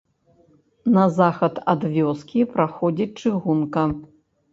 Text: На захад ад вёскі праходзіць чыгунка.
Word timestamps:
На 0.95 1.01
захад 1.17 1.59
ад 1.73 1.81
вёскі 1.97 2.41
праходзіць 2.55 3.07
чыгунка. 3.25 3.85